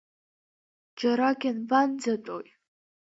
Џьарак 0.97 1.39
ианбанӡатәои? 1.47 2.47